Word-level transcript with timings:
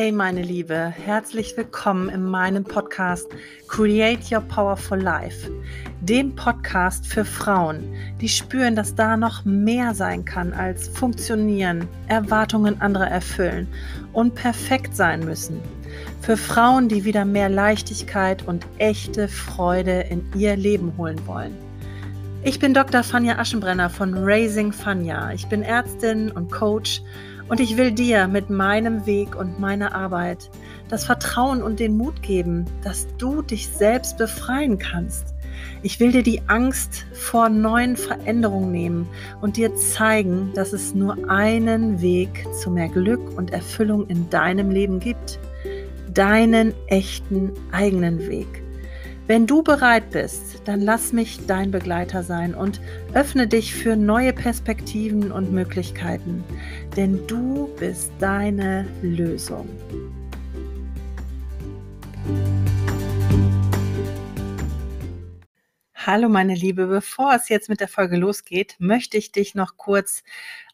Hey 0.00 0.12
meine 0.12 0.42
Liebe, 0.42 0.94
herzlich 0.96 1.56
willkommen 1.56 2.08
in 2.08 2.22
meinem 2.22 2.62
Podcast 2.62 3.26
Create 3.66 4.30
Your 4.30 4.42
Powerful 4.42 5.00
Life, 5.00 5.50
dem 6.02 6.36
Podcast 6.36 7.04
für 7.04 7.24
Frauen, 7.24 7.82
die 8.20 8.28
spüren, 8.28 8.76
dass 8.76 8.94
da 8.94 9.16
noch 9.16 9.44
mehr 9.44 9.94
sein 9.94 10.24
kann 10.24 10.52
als 10.52 10.86
funktionieren, 10.86 11.88
Erwartungen 12.06 12.80
anderer 12.80 13.08
erfüllen 13.08 13.66
und 14.12 14.36
perfekt 14.36 14.94
sein 14.94 15.24
müssen. 15.24 15.60
Für 16.20 16.36
Frauen, 16.36 16.88
die 16.88 17.04
wieder 17.04 17.24
mehr 17.24 17.48
Leichtigkeit 17.48 18.46
und 18.46 18.64
echte 18.78 19.26
Freude 19.26 20.02
in 20.02 20.24
ihr 20.36 20.54
Leben 20.54 20.96
holen 20.96 21.18
wollen. 21.26 21.56
Ich 22.44 22.60
bin 22.60 22.72
Dr. 22.72 23.02
Fanja 23.02 23.36
Aschenbrenner 23.36 23.90
von 23.90 24.14
Raising 24.16 24.70
Fanja. 24.70 25.32
Ich 25.32 25.48
bin 25.48 25.64
Ärztin 25.64 26.30
und 26.30 26.52
Coach 26.52 27.02
und 27.48 27.60
ich 27.60 27.76
will 27.76 27.92
dir 27.92 28.28
mit 28.28 28.50
meinem 28.50 29.06
Weg 29.06 29.36
und 29.36 29.58
meiner 29.58 29.94
Arbeit 29.94 30.50
das 30.88 31.04
Vertrauen 31.04 31.62
und 31.62 31.80
den 31.80 31.96
Mut 31.96 32.22
geben, 32.22 32.66
dass 32.82 33.06
du 33.16 33.42
dich 33.42 33.68
selbst 33.68 34.18
befreien 34.18 34.78
kannst. 34.78 35.34
Ich 35.82 35.98
will 36.00 36.12
dir 36.12 36.22
die 36.22 36.42
Angst 36.46 37.06
vor 37.12 37.48
neuen 37.48 37.96
Veränderungen 37.96 38.70
nehmen 38.70 39.08
und 39.40 39.56
dir 39.56 39.74
zeigen, 39.74 40.52
dass 40.54 40.72
es 40.72 40.94
nur 40.94 41.30
einen 41.30 42.00
Weg 42.00 42.46
zu 42.60 42.70
mehr 42.70 42.88
Glück 42.88 43.36
und 43.36 43.52
Erfüllung 43.52 44.06
in 44.08 44.28
deinem 44.30 44.70
Leben 44.70 45.00
gibt. 45.00 45.38
Deinen 46.12 46.74
echten 46.88 47.52
eigenen 47.72 48.26
Weg. 48.28 48.62
Wenn 49.28 49.46
du 49.46 49.62
bereit 49.62 50.10
bist, 50.10 50.62
dann 50.64 50.80
lass 50.80 51.12
mich 51.12 51.44
dein 51.46 51.70
Begleiter 51.70 52.22
sein 52.22 52.54
und 52.54 52.80
öffne 53.12 53.46
dich 53.46 53.74
für 53.74 53.94
neue 53.94 54.32
Perspektiven 54.32 55.30
und 55.32 55.52
Möglichkeiten, 55.52 56.42
denn 56.96 57.26
du 57.26 57.68
bist 57.78 58.10
deine 58.20 58.88
Lösung. 59.02 59.68
Hallo 65.94 66.30
meine 66.30 66.54
Liebe, 66.54 66.86
bevor 66.86 67.34
es 67.34 67.50
jetzt 67.50 67.68
mit 67.68 67.80
der 67.80 67.88
Folge 67.88 68.16
losgeht, 68.16 68.76
möchte 68.78 69.18
ich 69.18 69.30
dich 69.30 69.54
noch 69.54 69.76
kurz 69.76 70.22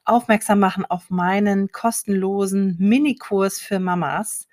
aufmerksam 0.05 0.61
machen 0.61 0.85
auf 0.85 1.11
meinen 1.11 1.73
kostenlosen 1.73 2.77
Minikurs 2.79 3.59
für 3.59 3.81
Mamas. 3.81 4.47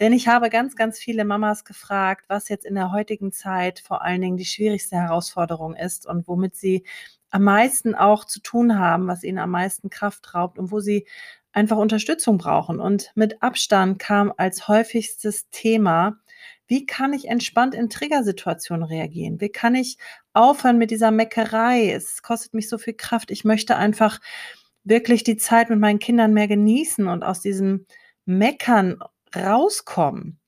Denn 0.00 0.14
ich 0.14 0.28
habe 0.28 0.48
ganz, 0.48 0.76
ganz 0.76 0.98
viele 0.98 1.26
Mamas 1.26 1.64
gefragt, 1.64 2.24
was 2.28 2.48
jetzt 2.48 2.64
in 2.64 2.74
der 2.74 2.90
heutigen 2.90 3.32
Zeit 3.32 3.80
vor 3.80 4.02
allen 4.02 4.22
Dingen 4.22 4.38
die 4.38 4.46
schwierigste 4.46 4.96
Herausforderung 4.96 5.76
ist 5.76 6.06
und 6.06 6.26
womit 6.26 6.56
sie 6.56 6.84
am 7.30 7.44
meisten 7.44 7.94
auch 7.94 8.24
zu 8.24 8.40
tun 8.40 8.78
haben, 8.78 9.06
was 9.06 9.22
ihnen 9.22 9.38
am 9.38 9.50
meisten 9.50 9.90
Kraft 9.90 10.34
raubt 10.34 10.58
und 10.58 10.72
wo 10.72 10.80
sie 10.80 11.06
einfach 11.52 11.76
Unterstützung 11.76 12.38
brauchen. 12.38 12.80
Und 12.80 13.12
mit 13.14 13.42
Abstand 13.42 13.98
kam 13.98 14.32
als 14.36 14.68
häufigstes 14.68 15.50
Thema, 15.50 16.18
wie 16.66 16.86
kann 16.86 17.12
ich 17.12 17.28
entspannt 17.28 17.74
in 17.74 17.90
Triggersituationen 17.90 18.84
reagieren? 18.84 19.40
Wie 19.40 19.48
kann 19.50 19.74
ich 19.74 19.98
aufhören 20.32 20.78
mit 20.78 20.90
dieser 20.90 21.10
Meckerei? 21.10 21.92
Es 21.92 22.22
kostet 22.22 22.54
mich 22.54 22.68
so 22.68 22.78
viel 22.78 22.94
Kraft. 22.94 23.30
Ich 23.30 23.44
möchte 23.44 23.76
einfach 23.76 24.20
wirklich 24.84 25.24
die 25.24 25.36
Zeit 25.36 25.68
mit 25.68 25.78
meinen 25.78 25.98
Kindern 25.98 26.32
mehr 26.32 26.48
genießen 26.48 27.06
und 27.06 27.22
aus 27.22 27.40
diesem 27.40 27.86
Meckern 28.24 28.98
rauskommen. 29.36 30.38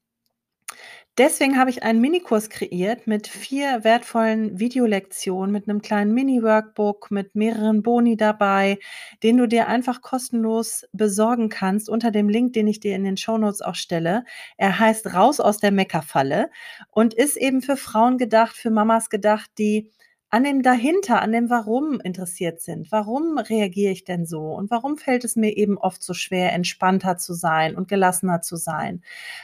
Deswegen 1.18 1.58
habe 1.58 1.68
ich 1.68 1.82
einen 1.82 2.00
Minikurs 2.00 2.48
kreiert 2.48 3.06
mit 3.06 3.28
vier 3.28 3.84
wertvollen 3.84 4.58
Videolektionen, 4.58 5.52
mit 5.52 5.68
einem 5.68 5.82
kleinen 5.82 6.14
Mini-Workbook, 6.14 7.10
mit 7.10 7.34
mehreren 7.34 7.82
Boni 7.82 8.16
dabei, 8.16 8.78
den 9.22 9.36
du 9.36 9.46
dir 9.46 9.68
einfach 9.68 10.00
kostenlos 10.00 10.86
besorgen 10.94 11.50
kannst 11.50 11.90
unter 11.90 12.10
dem 12.10 12.30
Link, 12.30 12.54
den 12.54 12.66
ich 12.66 12.80
dir 12.80 12.96
in 12.96 13.04
den 13.04 13.18
Shownotes 13.18 13.60
auch 13.60 13.74
stelle. 13.74 14.24
Er 14.56 14.78
heißt 14.78 15.12
Raus 15.12 15.38
aus 15.38 15.58
der 15.58 15.70
Meckerfalle 15.70 16.48
und 16.90 17.12
ist 17.12 17.36
eben 17.36 17.60
für 17.60 17.76
Frauen 17.76 18.16
gedacht, 18.16 18.56
für 18.56 18.70
Mamas 18.70 19.10
gedacht, 19.10 19.50
die 19.58 19.90
an 20.32 20.44
dem 20.44 20.62
dahinter, 20.62 21.22
an 21.22 21.30
dem 21.32 21.50
Warum 21.50 22.00
interessiert 22.00 22.60
sind. 22.60 22.90
Warum 22.90 23.38
reagiere 23.38 23.92
ich 23.92 24.04
denn 24.04 24.26
so? 24.26 24.40
Und 24.54 24.70
warum 24.70 24.96
fällt 24.98 25.24
es 25.24 25.36
mir 25.36 25.56
eben 25.56 25.78
oft 25.78 26.02
so 26.02 26.14
schwer, 26.14 26.52
entspannter 26.54 27.18
zu 27.18 27.34
sein 27.34 27.76
und 27.76 27.86
gelassener 27.88 28.40
zu 28.42 28.56
sein? 28.56 29.02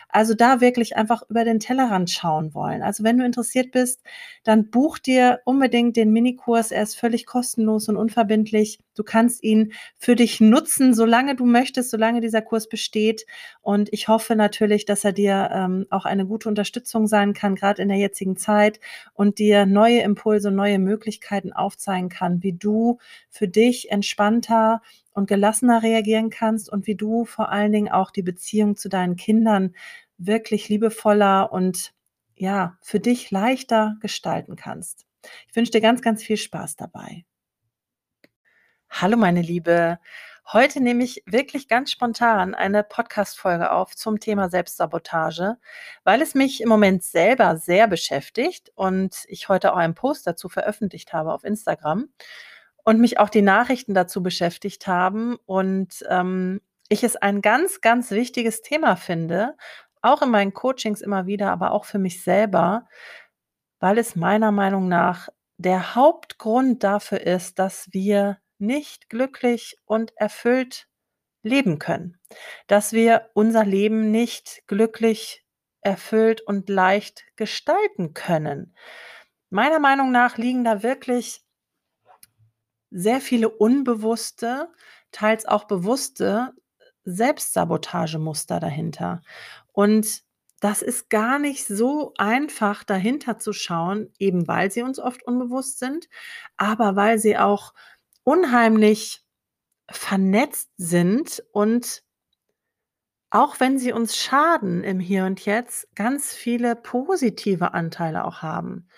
Also 0.09 0.34
da 0.34 0.60
wirklich 0.62 0.97
einfach 0.97 1.22
über 1.28 1.44
den 1.44 1.60
Tellerrand 1.60 2.10
schauen 2.10 2.54
wollen. 2.54 2.82
Also 2.82 3.04
wenn 3.04 3.19
du 3.19 3.25
interessiert 3.27 3.71
bist, 3.72 4.03
dann 4.44 4.71
buch 4.71 4.98
dir 4.98 5.41
unbedingt 5.44 5.97
den 5.97 6.12
Minikurs. 6.12 6.71
Er 6.72 6.82
ist 6.84 6.97
völlig 6.97 7.27
kostenlos 7.27 7.88
und 7.88 7.97
unverbindlich. 7.97 8.78
Du 8.98 9.04
kannst 9.04 9.42
ihn 9.42 9.72
für 9.97 10.16
dich 10.16 10.41
nutzen, 10.41 10.94
solange 10.94 11.36
du 11.36 11.47
möchtest, 11.47 11.91
solange 11.91 12.20
dieser 12.20 12.42
Kurs 12.42 12.69
besteht. 12.69 13.25
Und 13.60 13.92
ich 13.92 14.09
hoffe 14.09 14.34
natürlich, 14.36 14.84
dass 14.84 15.04
er 15.04 15.12
dir 15.12 15.50
ähm, 15.53 15.86
auch 15.91 16.04
eine 16.04 16.26
gute 16.26 16.48
Unterstützung 16.48 17.06
sein 17.06 17.32
kann, 17.32 17.54
gerade 17.54 17.82
in 17.82 17.88
der 17.88 17.98
jetzigen 17.98 18.36
Zeit 18.36 18.81
und 19.14 19.38
dir 19.38 19.66
neue 19.66 20.00
Impulse, 20.00 20.50
neue 20.50 20.78
Möglichkeiten 20.78 21.53
aufzeigen 21.53 22.09
kann, 22.09 22.42
wie 22.42 22.53
du 22.53 22.98
für 23.31 23.48
dich 23.48 23.91
entspannter 23.91 24.82
und 25.12 25.28
gelassener 25.28 25.82
reagieren 25.82 26.30
kannst 26.30 26.70
und 26.70 26.86
wie 26.86 26.94
du 26.94 27.25
vor 27.25 27.50
allen 27.50 27.72
Dingen 27.72 27.91
auch 27.91 28.10
die 28.10 28.22
Beziehung 28.22 28.76
zu 28.76 28.88
deinen 28.88 29.16
Kindern 29.16 29.75
wirklich 30.16 30.69
liebevoller 30.69 31.53
und 31.53 31.92
ja, 32.36 32.78
für 32.82 33.00
dich 33.00 33.30
leichter 33.30 33.97
gestalten 34.00 34.56
kannst. 34.56 35.06
Ich 35.48 35.56
wünsche 35.56 35.72
dir 35.72 35.80
ganz, 35.80 36.03
ganz 36.03 36.22
viel 36.22 36.36
Spaß 36.36 36.76
dabei. 36.76 37.25
Hallo 38.91 39.16
meine 39.16 39.43
Liebe. 39.43 39.99
Heute 40.53 40.81
nehme 40.81 41.04
ich 41.04 41.22
wirklich 41.26 41.69
ganz 41.69 41.91
spontan 41.91 42.54
eine 42.54 42.82
Podcast-Folge 42.82 43.71
auf 43.71 43.94
zum 43.94 44.19
Thema 44.19 44.49
Selbstsabotage, 44.49 45.59
weil 46.04 46.22
es 46.22 46.34
mich 46.34 46.60
im 46.62 46.69
Moment 46.69 47.04
selber 47.04 47.59
sehr 47.59 47.87
beschäftigt 47.87 48.72
und 48.75 49.25
ich 49.28 49.48
heute 49.48 49.72
auch 49.72 49.77
einen 49.77 49.94
Post 49.94 50.27
dazu 50.27 50.48
veröffentlicht 50.48 51.12
habe 51.12 51.32
auf 51.32 51.44
Instagram 51.44 52.09
und 52.82 52.98
mich 52.98 53.21
auch 53.21 53.28
die 53.28 53.43
Nachrichten 53.43 53.94
dazu 53.94 54.22
beschäftigt 54.22 54.87
haben 54.87 55.37
und 55.47 56.04
ähm, 56.09 56.60
ich 56.88 57.04
es 57.04 57.15
ein 57.15 57.43
ganz, 57.43 57.81
ganz 57.81 58.10
wichtiges 58.10 58.62
Thema 58.62 58.97
finde, 58.97 59.54
auch 60.03 60.22
in 60.22 60.31
meinen 60.31 60.54
Coachings 60.54 61.03
immer 61.03 61.27
wieder, 61.27 61.53
aber 61.53 61.72
auch 61.72 61.84
für 61.84 61.98
mich 61.98 62.25
selber, 62.25 62.88
weil 63.78 63.98
es 63.98 64.16
meiner 64.16 64.50
Meinung 64.50 64.88
nach 64.88 65.28
der 65.59 65.94
Hauptgrund 65.94 66.82
dafür 66.82 67.21
ist, 67.21 67.59
dass 67.59 67.88
wir 67.93 68.38
nicht 68.59 69.09
glücklich 69.09 69.77
und 69.85 70.13
erfüllt 70.17 70.89
leben 71.43 71.79
können, 71.79 72.19
dass 72.67 72.93
wir 72.93 73.31
unser 73.35 73.65
Leben 73.65 74.11
nicht 74.11 74.63
glücklich, 74.67 75.45
erfüllt 75.81 76.41
und 76.41 76.69
leicht 76.69 77.25
gestalten 77.37 78.15
können. 78.15 78.75
Meiner 79.51 79.79
Meinung 79.79 80.11
nach 80.11 80.37
liegen 80.37 80.65
da 80.65 80.83
wirklich 80.83 81.43
sehr 82.91 83.21
viele 83.21 83.49
unbewusste, 83.49 84.69
teils 85.13 85.47
auch 85.47 85.65
bewusste 85.65 86.53
Selbstsabotagemuster 87.05 88.61
dahinter. 88.61 89.23
Und 89.73 90.23
das 90.61 90.83
ist 90.83 91.09
gar 91.09 91.39
nicht 91.39 91.67
so 91.67 92.13
einfach 92.19 92.83
dahinter 92.83 93.39
zu 93.39 93.53
schauen, 93.53 94.13
eben 94.19 94.49
weil 94.49 94.71
sie 94.71 94.83
uns 94.83 94.99
oft 94.99 95.23
unbewusst 95.23 95.79
sind, 95.79 96.09
aber 96.57 96.97
weil 96.97 97.19
sie 97.19 97.39
auch 97.39 97.75
unheimlich 98.25 99.23
vernetzt 99.91 100.71
sind 100.77 101.43
und 101.53 102.03
auch 103.31 103.61
wenn 103.61 103.79
sie 103.79 103.93
uns 103.93 104.17
schaden 104.17 104.84
im 104.84 105.01
Hier 105.01 105.27
und 105.27 105.45
Jetzt, 105.45 105.95
ganz 105.95 106.33
viele 106.33 106.77
positive 106.77 107.75
Anteile 107.75 108.25
auch 108.25 108.43
haben. 108.43 108.89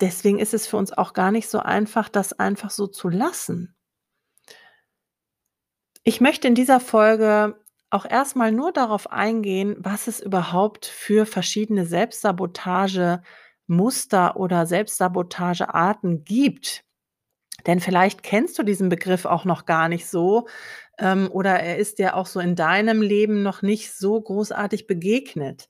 Deswegen 0.00 0.38
ist 0.38 0.54
es 0.54 0.66
für 0.66 0.76
uns 0.76 0.92
auch 0.92 1.12
gar 1.12 1.30
nicht 1.30 1.48
so 1.48 1.58
einfach, 1.58 2.08
das 2.08 2.32
einfach 2.32 2.70
so 2.70 2.86
zu 2.86 3.08
lassen. 3.08 3.76
Ich 6.04 6.20
möchte 6.20 6.48
in 6.48 6.54
dieser 6.54 6.80
Folge 6.80 7.60
auch 7.90 8.04
erstmal 8.04 8.52
nur 8.52 8.72
darauf 8.72 9.10
eingehen, 9.12 9.76
was 9.78 10.08
es 10.08 10.20
überhaupt 10.20 10.86
für 10.86 11.26
verschiedene 11.26 11.86
Selbstsabotagemuster 11.86 14.36
oder 14.36 14.66
Selbstsabotagearten 14.66 16.24
gibt. 16.24 16.84
Denn 17.66 17.80
vielleicht 17.80 18.22
kennst 18.22 18.58
du 18.58 18.62
diesen 18.62 18.88
Begriff 18.88 19.24
auch 19.24 19.44
noch 19.44 19.66
gar 19.66 19.88
nicht 19.88 20.06
so 20.06 20.46
ähm, 20.98 21.28
oder 21.30 21.58
er 21.60 21.78
ist 21.78 21.98
dir 21.98 22.16
auch 22.16 22.26
so 22.26 22.40
in 22.40 22.54
deinem 22.56 23.02
Leben 23.02 23.42
noch 23.42 23.62
nicht 23.62 23.92
so 23.92 24.20
großartig 24.20 24.86
begegnet. 24.86 25.68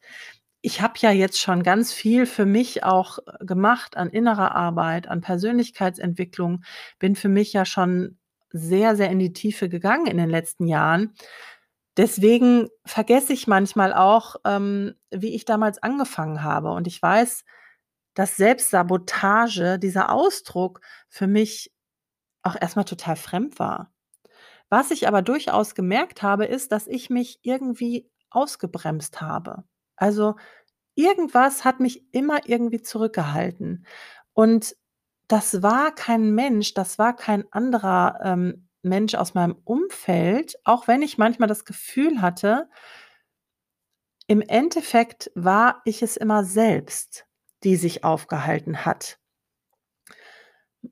Ich 0.61 0.81
habe 0.81 0.95
ja 0.99 1.11
jetzt 1.11 1.41
schon 1.41 1.63
ganz 1.63 1.93
viel 1.93 2.27
für 2.27 2.47
mich 2.47 2.85
auch 2.85 3.19
äh, 3.19 3.45
gemacht 3.45 3.97
an 3.97 4.11
innerer 4.11 4.55
Arbeit, 4.55 5.09
an 5.09 5.21
Persönlichkeitsentwicklung, 5.21 6.65
bin 6.99 7.17
für 7.17 7.29
mich 7.29 7.53
ja 7.53 7.65
schon 7.65 8.19
sehr, 8.51 8.97
sehr 8.97 9.11
in 9.11 9.19
die 9.19 9.33
Tiefe 9.33 9.69
gegangen 9.69 10.07
in 10.07 10.19
den 10.19 10.31
letzten 10.31 10.67
Jahren. 10.67 11.15
Deswegen 11.97 12.69
vergesse 12.87 13.33
ich 13.33 13.47
manchmal 13.47 13.93
auch, 13.93 14.37
ähm, 14.45 14.95
wie 15.11 15.35
ich 15.35 15.45
damals 15.45 15.83
angefangen 15.83 16.43
habe. 16.43 16.71
Und 16.73 16.87
ich 16.87 17.01
weiß, 17.01 17.45
dass 18.15 18.37
Selbstsabotage, 18.37 19.79
dieser 19.79 20.11
Ausdruck 20.11 20.81
für 21.09 21.27
mich 21.27 21.73
auch 22.43 22.57
erstmal 22.61 22.85
total 22.85 23.17
fremd 23.17 23.59
war. 23.59 23.93
Was 24.69 24.91
ich 24.91 25.07
aber 25.09 25.23
durchaus 25.23 25.75
gemerkt 25.75 26.23
habe, 26.23 26.47
ist, 26.47 26.73
dass 26.73 26.87
ich 26.87 27.11
mich 27.11 27.41
irgendwie 27.43 28.11
ausgebremst 28.31 29.21
habe. 29.21 29.65
Also, 29.97 30.37
irgendwas 30.95 31.65
hat 31.65 31.81
mich 31.81 32.05
immer 32.13 32.41
irgendwie 32.49 32.83
zurückgehalten. 32.83 33.87
Und 34.33 34.77
das 35.29 35.63
war 35.63 35.95
kein 35.95 36.35
Mensch, 36.35 36.75
das 36.75 36.99
war 36.99 37.15
kein 37.15 37.51
anderer, 37.53 38.19
ähm, 38.23 38.69
Mensch 38.83 39.15
aus 39.15 39.35
meinem 39.35 39.57
Umfeld, 39.65 40.59
auch 40.65 40.89
wenn 40.89 41.03
ich 41.03 41.17
manchmal 41.17 41.49
das 41.49 41.65
Gefühl 41.65 42.21
hatte 42.21 42.69
im 44.33 44.41
Endeffekt 44.41 45.31
war 45.35 45.83
ich 45.85 46.03
es 46.03 46.17
immer 46.17 46.45
selbst, 46.45 47.27
die 47.65 47.77
sich 47.77 48.03
aufgehalten 48.03 48.85
hat. 48.85 49.19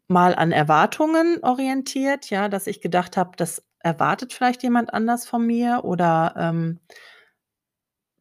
Mal 0.09 0.35
an 0.35 0.53
Erwartungen 0.53 1.39
orientiert, 1.43 2.31
ja, 2.31 2.49
dass 2.49 2.67
ich 2.67 2.81
gedacht 2.81 3.17
habe, 3.17 3.33
das 3.37 3.65
erwartet 3.81 4.33
vielleicht 4.33 4.63
jemand 4.63 4.93
anders 4.95 5.27
von 5.27 5.47
mir 5.47 5.81
oder, 5.85 6.35
ähm 6.37 6.81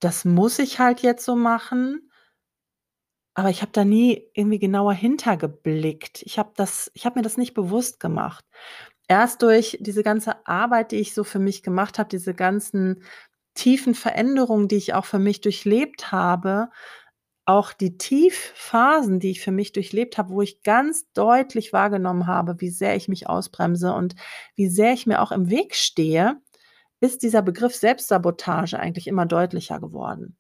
das 0.01 0.23
muss 0.25 0.59
ich 0.59 0.79
halt 0.79 1.01
jetzt 1.01 1.25
so 1.25 1.35
machen. 1.35 2.09
Aber 3.37 3.49
ich 3.49 3.61
habe 3.61 3.71
da 3.71 3.85
nie 3.85 4.23
irgendwie 4.33 4.59
genauer 4.59 4.93
hintergeblickt. 4.93 6.21
Ich 6.23 6.39
habe 6.39 6.51
das 6.55 6.91
ich 6.93 7.05
habe 7.05 7.19
mir 7.19 7.23
das 7.23 7.37
nicht 7.37 7.53
bewusst 7.53 7.99
gemacht. 7.99 8.43
Erst 9.07 9.41
durch 9.41 9.77
diese 9.81 10.03
ganze 10.03 10.45
Arbeit, 10.47 10.91
die 10.91 10.97
ich 10.97 11.13
so 11.13 11.23
für 11.23 11.39
mich 11.39 11.63
gemacht 11.63 11.99
habe, 11.99 12.09
diese 12.09 12.33
ganzen 12.33 13.03
tiefen 13.55 13.95
Veränderungen, 13.95 14.67
die 14.67 14.77
ich 14.77 14.93
auch 14.93 15.05
für 15.05 15.19
mich 15.19 15.41
durchlebt 15.41 16.11
habe, 16.11 16.69
auch 17.49 17.73
die 17.73 17.97
Tiefphasen, 17.97 19.19
die 19.19 19.31
ich 19.31 19.41
für 19.41 19.51
mich 19.51 19.71
durchlebt 19.71 20.19
habe, 20.19 20.29
wo 20.29 20.43
ich 20.43 20.61
ganz 20.61 21.11
deutlich 21.13 21.73
wahrgenommen 21.73 22.27
habe, 22.27 22.61
wie 22.61 22.69
sehr 22.69 22.95
ich 22.95 23.07
mich 23.07 23.27
ausbremse 23.27 23.91
und 23.91 24.13
wie 24.55 24.67
sehr 24.67 24.93
ich 24.93 25.07
mir 25.07 25.19
auch 25.19 25.31
im 25.31 25.49
Weg 25.49 25.73
stehe, 25.73 26.39
ist 26.99 27.23
dieser 27.23 27.41
Begriff 27.41 27.75
Selbstsabotage 27.75 28.77
eigentlich 28.77 29.07
immer 29.07 29.25
deutlicher 29.25 29.79
geworden. 29.79 30.37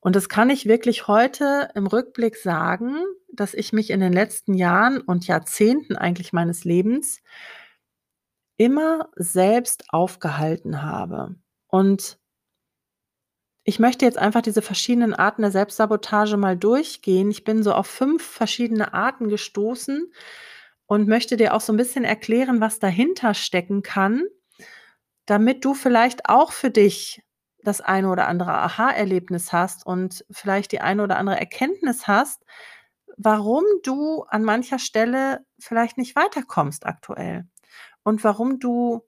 Und 0.00 0.16
das 0.16 0.28
kann 0.28 0.50
ich 0.50 0.66
wirklich 0.66 1.06
heute 1.06 1.68
im 1.76 1.86
Rückblick 1.86 2.34
sagen, 2.34 2.96
dass 3.32 3.54
ich 3.54 3.72
mich 3.72 3.90
in 3.90 4.00
den 4.00 4.12
letzten 4.12 4.54
Jahren 4.54 5.00
und 5.00 5.28
Jahrzehnten 5.28 5.94
eigentlich 5.94 6.32
meines 6.32 6.64
Lebens 6.64 7.20
immer 8.56 9.08
selbst 9.14 9.84
aufgehalten 9.90 10.82
habe. 10.82 11.36
Und 11.68 12.19
ich 13.70 13.78
möchte 13.78 14.04
jetzt 14.04 14.18
einfach 14.18 14.42
diese 14.42 14.62
verschiedenen 14.62 15.14
Arten 15.14 15.42
der 15.42 15.52
Selbstsabotage 15.52 16.36
mal 16.36 16.56
durchgehen. 16.56 17.30
Ich 17.30 17.44
bin 17.44 17.62
so 17.62 17.72
auf 17.72 17.86
fünf 17.86 18.20
verschiedene 18.20 18.94
Arten 18.94 19.28
gestoßen 19.28 20.12
und 20.86 21.06
möchte 21.06 21.36
dir 21.36 21.54
auch 21.54 21.60
so 21.60 21.72
ein 21.72 21.76
bisschen 21.76 22.02
erklären, 22.02 22.60
was 22.60 22.80
dahinter 22.80 23.32
stecken 23.32 23.84
kann, 23.84 24.24
damit 25.24 25.64
du 25.64 25.74
vielleicht 25.74 26.28
auch 26.28 26.50
für 26.50 26.72
dich 26.72 27.22
das 27.62 27.80
eine 27.80 28.10
oder 28.10 28.26
andere 28.26 28.54
Aha-Erlebnis 28.54 29.52
hast 29.52 29.86
und 29.86 30.24
vielleicht 30.32 30.72
die 30.72 30.80
eine 30.80 31.04
oder 31.04 31.16
andere 31.16 31.38
Erkenntnis 31.38 32.08
hast, 32.08 32.42
warum 33.18 33.62
du 33.84 34.24
an 34.24 34.42
mancher 34.42 34.80
Stelle 34.80 35.46
vielleicht 35.60 35.96
nicht 35.96 36.16
weiterkommst 36.16 36.86
aktuell 36.86 37.46
und 38.02 38.24
warum 38.24 38.58
du 38.58 39.02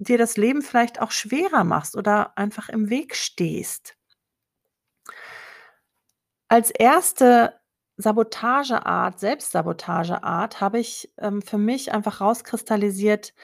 dir 0.00 0.18
das 0.18 0.36
Leben 0.36 0.62
vielleicht 0.62 1.00
auch 1.00 1.10
schwerer 1.10 1.64
machst 1.64 1.96
oder 1.96 2.36
einfach 2.36 2.68
im 2.68 2.90
Weg 2.90 3.14
stehst. 3.14 3.96
Als 6.48 6.70
erste 6.70 7.60
Sabotageart, 7.96 9.20
Selbstsabotageart 9.20 10.60
habe 10.60 10.80
ich 10.80 11.12
ähm, 11.18 11.42
für 11.42 11.58
mich 11.58 11.92
einfach 11.92 12.20
rauskristallisiert, 12.20 13.34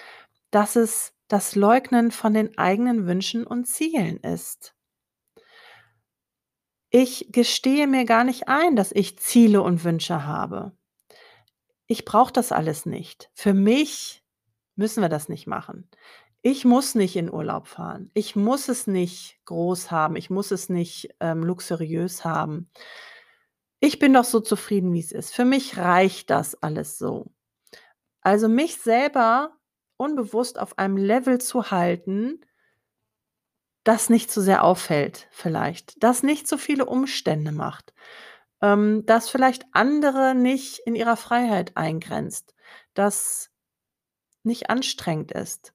dass 0.51 0.77
es 0.77 1.13
das 1.29 1.55
Leugnen 1.55 2.11
von 2.11 2.33
den 2.33 2.57
eigenen 2.57 3.07
Wünschen 3.07 3.47
und 3.47 3.67
Zielen 3.67 4.17
ist. 4.19 4.75
Ich 6.89 7.29
gestehe 7.31 7.87
mir 7.87 8.07
gar 8.07 8.25
nicht 8.25 8.49
ein, 8.49 8.77
dass 8.77 8.93
ich 8.93 9.19
Ziele 9.19 9.61
und 9.61 9.85
Wünsche 9.85 10.25
habe. 10.25 10.73
Ich 11.87 12.05
brauche 12.05 12.33
das 12.33 12.53
alles 12.53 12.87
nicht. 12.87 13.31
Für 13.35 13.53
mich 13.53 14.25
müssen 14.77 15.03
wir 15.03 15.09
das 15.09 15.29
nicht 15.29 15.47
machen. 15.47 15.91
Ich 16.49 16.65
muss 16.65 16.95
nicht 16.95 17.17
in 17.17 17.29
Urlaub 17.29 17.67
fahren. 17.67 18.09
Ich 18.15 18.37
muss 18.37 18.69
es 18.69 18.87
nicht 18.87 19.41
groß 19.47 19.91
haben. 19.91 20.15
Ich 20.15 20.31
muss 20.31 20.53
es 20.53 20.69
nicht 20.69 21.09
ähm, 21.19 21.43
luxuriös 21.43 22.25
haben. 22.25 22.71
Ich 23.81 23.99
bin 23.99 24.15
doch 24.15 24.23
so 24.23 24.39
zufrieden, 24.39 24.93
wie 24.93 25.01
es 25.01 25.11
ist. 25.11 25.35
Für 25.35 25.45
mich 25.45 25.77
reicht 25.77 26.31
das 26.31 26.55
alles 26.63 26.99
so. 26.99 27.33
Also 28.21 28.47
mich 28.47 28.77
selber 28.77 29.59
unbewusst 29.97 30.61
auf 30.61 30.79
einem 30.79 30.97
Level 30.97 31.41
zu 31.41 31.73
halten, 31.73 32.41
das 33.83 34.09
nicht 34.09 34.31
zu 34.31 34.41
sehr 34.41 34.63
auffällt 34.63 35.27
vielleicht, 35.33 36.01
das 36.01 36.23
nicht 36.23 36.47
so 36.47 36.59
viele 36.59 36.87
Umstände 36.87 37.51
macht, 37.51 37.93
ähm, 38.63 39.03
das 39.05 39.29
vielleicht 39.29 39.65
andere 39.73 40.37
nicht 40.37 40.79
in 40.87 40.95
ihrer 40.95 41.17
Freiheit 41.17 41.77
eingrenzt, 41.77 42.55
das 42.95 43.51
nicht 44.45 44.71
anstrengend 44.71 45.33
ist. 45.33 45.73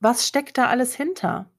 Was 0.00 0.26
steckt 0.26 0.56
da 0.56 0.68
alles 0.68 0.94
hinter? 0.94 1.50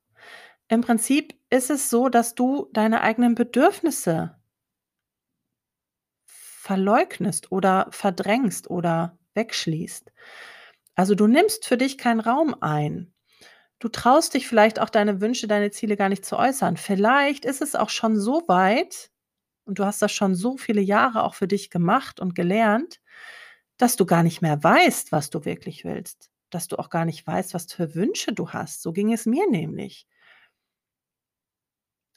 Im 0.68 0.82
Prinzip 0.82 1.36
ist 1.52 1.70
es 1.70 1.90
so, 1.90 2.10
dass 2.10 2.34
du 2.34 2.70
deine 2.74 3.02
eigenen 3.02 3.36
Bedürfnisse 3.36 4.36
verleugnest 6.26 7.52
oder 7.52 7.88
verdrängst 7.92 8.70
oder 8.70 9.20
wegschließt. 9.36 10.12
Also 10.96 11.16
du 11.16 11.28
nimmst 11.28 11.66
für 11.68 11.78
dich 11.78 11.98
keinen 11.98 12.20
Raum 12.20 12.56
ein. 12.62 13.14
Du 13.80 13.90
traust 13.90 14.34
dich 14.34 14.48
vielleicht 14.48 14.80
auch 14.80 14.90
deine 14.90 15.22
Wünsche, 15.22 15.48
deine 15.48 15.72
Ziele 15.72 15.98
gar 15.98 16.10
nicht 16.10 16.26
zu 16.26 16.38
äußern. 16.38 16.78
Vielleicht 16.78 17.46
ist 17.46 17.62
es 17.62 17.76
auch 17.76 17.90
schon 17.90 18.20
so 18.20 18.44
weit 18.48 19.12
und 19.66 19.80
du 19.80 19.86
hast 19.86 20.02
das 20.02 20.12
schon 20.12 20.36
so 20.36 20.58
viele 20.58 20.82
Jahre 20.82 21.24
auch 21.24 21.36
für 21.36 21.48
dich 21.48 21.70
gemacht 21.70 22.20
und 22.20 22.36
gelernt, 22.36 23.02
dass 23.78 23.98
du 23.98 24.06
gar 24.06 24.24
nicht 24.24 24.42
mehr 24.42 24.64
weißt, 24.64 25.12
was 25.12 25.30
du 25.30 25.46
wirklich 25.46 25.86
willst 25.86 26.31
dass 26.52 26.68
du 26.68 26.78
auch 26.78 26.90
gar 26.90 27.06
nicht 27.06 27.26
weißt, 27.26 27.54
was 27.54 27.72
für 27.72 27.96
Wünsche 27.96 28.34
du 28.34 28.50
hast. 28.50 28.82
So 28.82 28.92
ging 28.92 29.12
es 29.12 29.26
mir 29.26 29.50
nämlich. 29.50 30.08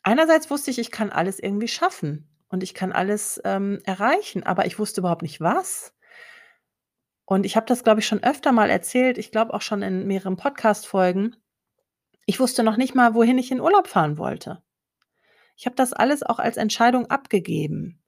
Einerseits 0.03 0.51
wusste 0.51 0.71
ich, 0.71 0.79
ich 0.79 0.91
kann 0.91 1.11
alles 1.11 1.39
irgendwie 1.39 1.69
schaffen 1.69 2.29
und 2.49 2.63
ich 2.63 2.75
kann 2.75 2.93
alles 2.93 3.41
ähm, 3.45 3.81
erreichen, 3.85 4.43
aber 4.43 4.67
ich 4.67 4.79
wusste 4.79 5.01
überhaupt 5.01 5.23
nicht 5.23 5.41
was. 5.41 5.95
Und 7.25 7.47
ich 7.47 7.57
habe 7.57 7.67
das, 7.67 7.85
glaube 7.85 8.01
ich, 8.01 8.07
schon 8.07 8.23
öfter 8.23 8.53
mal 8.53 8.69
erzählt, 8.69 9.17
ich 9.17 9.31
glaube 9.31 9.55
auch 9.55 9.63
schon 9.63 9.83
in 9.83 10.07
mehreren 10.07 10.37
Podcast-Folgen. 10.37 11.37
Ich 12.27 12.39
wusste 12.39 12.63
noch 12.63 12.77
nicht 12.77 12.95
mal, 12.95 13.15
wohin 13.15 13.39
ich 13.39 13.51
in 13.51 13.61
Urlaub 13.61 13.89
fahren 13.89 14.19
wollte. 14.19 14.63
Ich 15.57 15.67
habe 15.67 15.77
das 15.77 15.93
alles 15.93 16.23
auch 16.23 16.39
als 16.39 16.57
Entscheidung 16.57 17.07
abgegeben, 17.11 18.03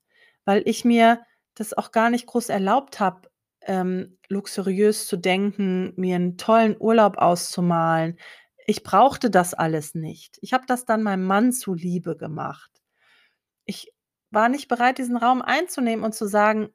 weil 0.45 0.63
ich 0.67 0.85
mir 0.85 1.23
das 1.55 1.73
auch 1.73 1.93
gar 1.93 2.11
nicht 2.11 2.27
groß 2.27 2.51
erlaubt 2.51 3.01
habe, 3.01 3.31
ähm, 3.67 4.19
luxuriös 4.29 5.07
zu 5.09 5.17
denken, 5.17 5.93
mir 5.97 6.17
einen 6.17 6.39
tollen 6.39 6.77
Urlaub 6.81 7.19
auszumalen. 7.19 8.19
Ich 8.67 8.83
brauchte 8.83 9.31
das 9.31 9.55
alles 9.55 9.95
nicht. 9.95 10.39
Ich 10.43 10.53
habe 10.53 10.65
das 10.67 10.85
dann 10.87 11.03
meinem 11.03 11.25
Mann 11.25 11.53
zuliebe 11.53 12.17
gemacht. 12.17 12.71
Ich 13.67 13.93
war 14.31 14.49
nicht 14.49 14.69
bereit, 14.69 14.99
diesen 14.99 15.17
Raum 15.17 15.43
einzunehmen 15.43 16.05
und 16.05 16.15
zu 16.15 16.27
sagen: 16.27 16.71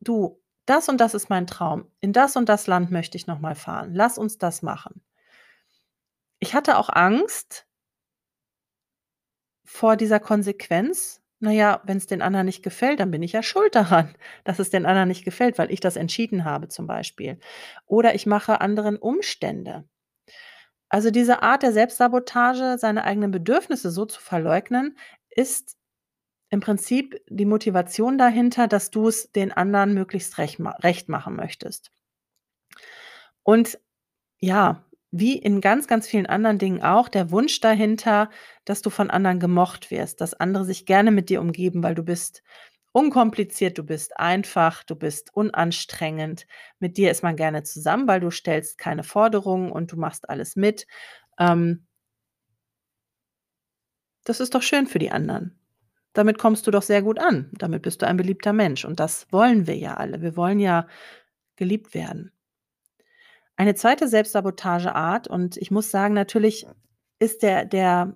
„Du, 0.00 0.42
das 0.66 0.88
und 0.88 1.00
das 1.00 1.14
ist 1.14 1.30
mein 1.30 1.46
Traum. 1.46 1.90
In 2.00 2.12
das 2.12 2.36
und 2.36 2.48
das 2.48 2.66
Land 2.66 2.90
möchte 2.90 3.16
ich 3.16 3.26
noch 3.26 3.40
mal 3.40 3.54
fahren. 3.54 3.94
Lass 3.94 4.18
uns 4.18 4.38
das 4.38 4.62
machen.“ 4.62 5.02
Ich 6.38 6.54
hatte 6.54 6.78
auch 6.78 6.88
Angst 6.88 7.66
vor 9.64 9.96
dieser 9.96 10.18
Konsequenz, 10.20 11.20
na 11.40 11.50
ja, 11.52 11.82
wenn's 11.84 12.06
den 12.06 12.22
anderen 12.22 12.46
nicht 12.46 12.62
gefällt, 12.62 13.00
dann 13.00 13.10
bin 13.10 13.22
ich 13.22 13.32
ja 13.32 13.42
schuld 13.42 13.74
daran, 13.74 14.14
dass 14.44 14.58
es 14.58 14.70
den 14.70 14.86
anderen 14.86 15.08
nicht 15.08 15.24
gefällt, 15.24 15.58
weil 15.58 15.70
ich 15.70 15.80
das 15.80 15.96
entschieden 15.96 16.44
habe 16.44 16.68
zum 16.68 16.86
Beispiel. 16.86 17.38
Oder 17.86 18.14
ich 18.14 18.26
mache 18.26 18.60
anderen 18.60 18.96
Umstände. 18.96 19.84
Also 20.88 21.10
diese 21.10 21.42
Art 21.42 21.62
der 21.62 21.72
Selbstsabotage, 21.72 22.78
seine 22.78 23.04
eigenen 23.04 23.30
Bedürfnisse 23.32 23.90
so 23.90 24.04
zu 24.06 24.20
verleugnen, 24.20 24.96
ist 25.30 25.76
im 26.50 26.60
Prinzip 26.60 27.20
die 27.28 27.44
Motivation 27.44 28.18
dahinter, 28.18 28.68
dass 28.68 28.90
du 28.90 29.08
es 29.08 29.32
den 29.32 29.52
anderen 29.52 29.94
möglichst 29.94 30.38
recht 30.38 30.60
recht 30.60 31.08
machen 31.08 31.36
möchtest. 31.36 31.90
Und 33.42 33.78
ja, 34.38 34.85
wie 35.10 35.38
in 35.38 35.60
ganz, 35.60 35.86
ganz 35.88 36.06
vielen 36.08 36.26
anderen 36.26 36.58
Dingen 36.58 36.82
auch, 36.82 37.08
der 37.08 37.30
Wunsch 37.30 37.60
dahinter, 37.60 38.30
dass 38.64 38.82
du 38.82 38.90
von 38.90 39.10
anderen 39.10 39.40
gemocht 39.40 39.90
wirst, 39.90 40.20
dass 40.20 40.34
andere 40.34 40.64
sich 40.64 40.86
gerne 40.86 41.10
mit 41.10 41.30
dir 41.30 41.40
umgeben, 41.40 41.82
weil 41.82 41.94
du 41.94 42.02
bist 42.02 42.42
unkompliziert, 42.92 43.78
du 43.78 43.84
bist 43.84 44.18
einfach, 44.18 44.82
du 44.84 44.96
bist 44.96 45.34
unanstrengend. 45.34 46.46
Mit 46.78 46.96
dir 46.96 47.10
ist 47.10 47.22
man 47.22 47.36
gerne 47.36 47.62
zusammen, 47.62 48.08
weil 48.08 48.20
du 48.20 48.30
stellst 48.30 48.78
keine 48.78 49.02
Forderungen 49.04 49.70
und 49.70 49.92
du 49.92 49.96
machst 49.96 50.28
alles 50.30 50.56
mit. 50.56 50.86
Ähm 51.38 51.86
das 54.24 54.40
ist 54.40 54.54
doch 54.54 54.62
schön 54.62 54.86
für 54.86 54.98
die 54.98 55.10
anderen. 55.10 55.58
Damit 56.12 56.38
kommst 56.38 56.66
du 56.66 56.70
doch 56.70 56.82
sehr 56.82 57.02
gut 57.02 57.18
an. 57.18 57.50
Damit 57.52 57.82
bist 57.82 58.02
du 58.02 58.06
ein 58.06 58.16
beliebter 58.16 58.52
Mensch 58.52 58.84
und 58.84 59.00
das 59.00 59.26
wollen 59.30 59.66
wir 59.66 59.76
ja 59.76 59.94
alle. 59.94 60.22
Wir 60.22 60.36
wollen 60.36 60.60
ja 60.60 60.86
geliebt 61.56 61.94
werden. 61.94 62.32
Eine 63.56 63.74
zweite 63.74 64.08
Selbstsabotageart 64.08 65.28
und 65.28 65.56
ich 65.56 65.70
muss 65.70 65.90
sagen, 65.90 66.14
natürlich 66.14 66.66
ist 67.18 67.42
der 67.42 67.64
der 67.64 68.14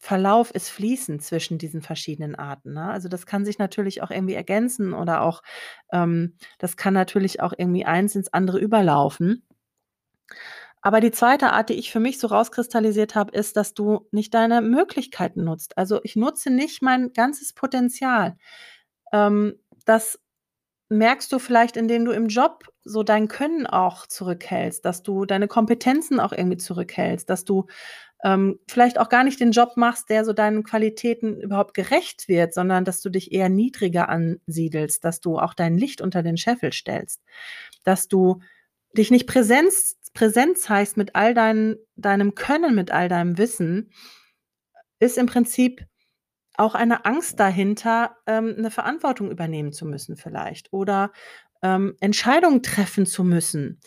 Verlauf 0.00 0.50
ist 0.52 0.70
fließend 0.70 1.22
zwischen 1.22 1.58
diesen 1.58 1.82
verschiedenen 1.82 2.34
Arten, 2.36 2.74
ne? 2.74 2.90
Also, 2.90 3.08
das 3.08 3.26
kann 3.26 3.44
sich 3.46 3.58
natürlich 3.58 4.02
auch 4.02 4.10
irgendwie 4.12 4.34
ergänzen 4.34 4.94
oder 4.94 5.22
auch 5.22 5.42
ähm, 5.92 6.36
das 6.58 6.76
kann 6.76 6.94
natürlich 6.94 7.42
auch 7.42 7.54
irgendwie 7.56 7.86
eins 7.86 8.16
ins 8.16 8.32
andere 8.32 8.58
überlaufen. 8.60 9.44
Aber 10.82 11.00
die 11.00 11.10
zweite 11.10 11.52
Art, 11.52 11.68
die 11.70 11.74
ich 11.74 11.90
für 11.90 12.00
mich 12.00 12.18
so 12.18 12.28
rauskristallisiert 12.28 13.14
habe, 13.14 13.32
ist, 13.36 13.56
dass 13.56 13.74
du 13.74 14.06
nicht 14.12 14.32
deine 14.34 14.60
Möglichkeiten 14.60 15.44
nutzt. 15.44 15.76
Also, 15.76 16.00
ich 16.04 16.16
nutze 16.16 16.50
nicht 16.50 16.82
mein 16.82 17.12
ganzes 17.12 17.52
Potenzial. 17.52 18.36
Ähm, 19.12 19.54
das 19.86 20.20
merkst 20.88 21.30
du 21.32 21.38
vielleicht, 21.38 21.76
indem 21.76 22.04
du 22.04 22.12
im 22.12 22.28
Job 22.28 22.64
so 22.84 23.02
dein 23.02 23.28
Können 23.28 23.66
auch 23.66 24.06
zurückhältst, 24.06 24.84
dass 24.84 25.02
du 25.02 25.26
deine 25.26 25.48
Kompetenzen 25.48 26.20
auch 26.20 26.32
irgendwie 26.32 26.56
zurückhältst, 26.56 27.28
dass 27.28 27.44
du 27.44 27.66
ähm, 28.24 28.58
vielleicht 28.66 28.98
auch 28.98 29.08
gar 29.08 29.22
nicht 29.22 29.38
den 29.38 29.52
Job 29.52 29.76
machst, 29.76 30.10
der 30.10 30.24
so 30.24 30.32
deinen 30.32 30.64
Qualitäten 30.64 31.40
überhaupt 31.40 31.74
gerecht 31.74 32.28
wird, 32.28 32.52
sondern 32.52 32.84
dass 32.84 33.00
du 33.00 33.10
dich 33.10 33.32
eher 33.32 33.48
niedriger 33.48 34.08
ansiedelst, 34.08 35.04
dass 35.04 35.20
du 35.20 35.38
auch 35.38 35.54
dein 35.54 35.78
Licht 35.78 36.00
unter 36.00 36.22
den 36.22 36.36
Scheffel 36.36 36.72
stellst, 36.72 37.22
dass 37.84 38.08
du 38.08 38.40
dich 38.96 39.10
nicht 39.10 39.26
Präsenz, 39.26 39.98
präsent 40.14 40.58
zeigst 40.58 40.96
mit 40.96 41.14
all 41.14 41.34
dein, 41.34 41.76
deinem 41.96 42.34
Können, 42.34 42.74
mit 42.74 42.90
all 42.90 43.08
deinem 43.08 43.38
Wissen, 43.38 43.92
ist 44.98 45.18
im 45.18 45.26
Prinzip 45.26 45.86
auch 46.58 46.74
eine 46.74 47.04
Angst 47.06 47.40
dahinter, 47.40 48.16
ähm, 48.26 48.54
'ne 48.58 48.70
Verantwortung 48.70 49.30
übernehmen 49.30 49.72
zu 49.72 49.86
müssen 49.86 50.16
vielleicht 50.16 50.72
oder, 50.72 51.12
ähm, 51.62 51.96
Entscheidungen 52.00 52.62
treffen 52.62 53.06
zu 53.06 53.24
müssen 53.24 53.80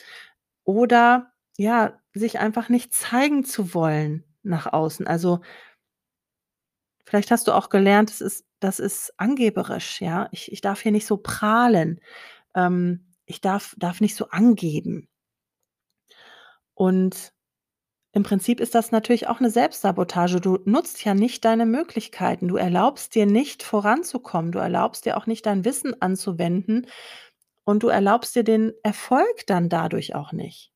oder, 0.66 1.32
ja, 1.58 2.00
sich 2.14 2.40
einfach 2.40 2.70
nicht 2.70 2.94
zeigen 2.94 3.46
zu 3.46 3.74
wollen 3.76 4.26
nach 4.44 4.72
außen. 4.74 5.08
Also 5.08 5.42
vielleicht 7.06 7.32
hast 7.32 7.48
du 7.48 7.54
auch 7.54 7.70
gelernt, 7.70 8.10
das 8.10 8.22
ist 8.22 8.46
das 8.60 8.80
ist 8.80 9.14
angeberisch, 9.18 10.02
ja? 10.02 10.30
Ich 10.32 10.52
ich 10.52 10.62
darf 10.62 10.82
hier 10.82 10.92
nicht 10.92 11.08
so 11.08 11.18
prahlen. 11.18 12.00
Ähm, 12.56 13.08
ich 13.26 13.42
darf 13.42 13.76
darf 13.80 14.02
nicht 14.02 14.16
so 14.16 14.30
angeben. 14.30 15.08
Und 16.78 17.34
im 18.14 18.24
Prinzip 18.24 18.60
ist 18.60 18.76
das 18.76 18.92
natürlich 18.92 19.28
auch 19.28 19.40
'ne 19.40 19.50
Selbstsabotage. 19.50 20.42
Du 20.42 20.60
nutzt 20.66 21.04
ja 21.06 21.14
nicht 21.14 21.46
deine 21.46 21.66
Möglichkeiten. 21.66 22.48
Du 22.48 22.58
erlaubst 22.58 23.16
dir 23.16 23.26
nicht 23.26 23.64
voranzukommen. 23.64 24.52
Du 24.52 24.60
erlaubst 24.60 25.06
dir 25.06 25.18
auch 25.18 25.28
nicht 25.28 25.46
dein 25.46 25.66
Wissen 25.66 26.02
anzuwenden 26.02 26.88
und 27.66 27.84
du 27.84 27.90
erlaubst 27.90 28.36
dir 28.36 28.44
den 28.44 28.74
Erfolg 28.84 29.46
dann 29.48 29.70
dadurch 29.70 30.16
auch 30.16 30.32
nicht. 30.34 30.70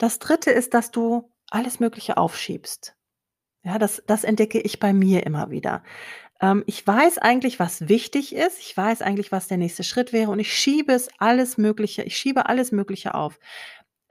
Das 0.00 0.18
Dritte 0.18 0.50
ist, 0.50 0.74
dass 0.74 0.90
du 0.90 1.30
alles 1.50 1.80
Mögliche 1.80 2.16
aufschiebst. 2.18 2.94
Ja, 3.64 3.78
das 3.78 4.02
das 4.06 4.24
entdecke 4.24 4.60
ich 4.60 4.80
bei 4.80 4.92
mir 4.94 5.26
immer 5.26 5.50
wieder. 5.50 5.84
Ähm, 6.40 6.64
ich 6.66 6.86
weiß 6.86 7.18
eigentlich, 7.18 7.60
was 7.60 7.88
wichtig 7.88 8.34
ist. 8.34 8.60
Ich 8.60 8.76
weiß 8.76 9.02
eigentlich, 9.02 9.32
was 9.32 9.48
der 9.48 9.58
nächste 9.58 9.84
Schritt 9.84 10.12
wäre 10.12 10.30
und 10.32 10.40
ich 10.40 10.54
schiebe 10.54 10.92
es 10.94 11.08
alles 11.18 11.58
Mögliche 11.58 12.02
ich 12.04 12.16
schiebe 12.16 12.46
alles 12.48 12.72
Mögliche 12.72 13.14
auf. 13.14 13.38